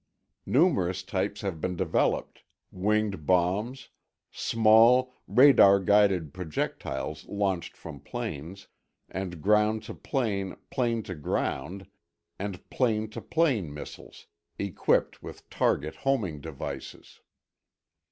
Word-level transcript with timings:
Numerous 0.47 1.03
types 1.03 1.41
have 1.41 1.61
been 1.61 1.75
developed 1.75 2.41
winged 2.71 3.27
bombs, 3.27 3.89
small 4.31 5.13
radar 5.27 5.79
guided 5.79 6.33
projectiles 6.33 7.27
launched 7.27 7.77
from 7.77 7.99
planes, 7.99 8.67
and 9.11 9.43
ground 9.43 9.83
to 9.83 9.93
plane 9.93 10.55
plane 10.71 11.03
to 11.03 11.13
ground, 11.13 11.85
and 12.39 12.67
plane 12.71 13.11
to 13.11 13.21
plane 13.21 13.71
missiles, 13.71 14.25
equipped 14.57 15.21
with 15.21 15.47
target 15.51 15.97
homing 15.97 16.41
devices. 16.41 17.21